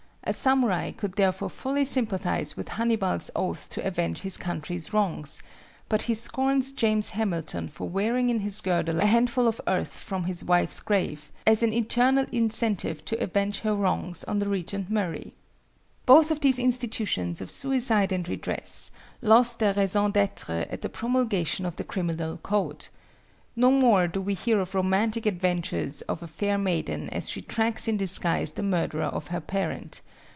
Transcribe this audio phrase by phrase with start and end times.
[0.23, 5.41] A samurai could therefore fully sympathize with Hannibal's oath to avenge his country's wrongs,
[5.89, 10.25] but he scorns James Hamilton for wearing in his girdle a handful of earth from
[10.25, 15.33] his wife's grave, as an eternal incentive to avenge her wrongs on the Regent Murray.
[16.05, 18.91] Both of these institutions of suicide and redress
[19.23, 22.87] lost their raison d'être at the promulgation of the criminal code.
[23.55, 27.87] No more do we hear of romantic adventures of a fair maiden as she tracks
[27.89, 29.99] in disguise the murderer of her parent.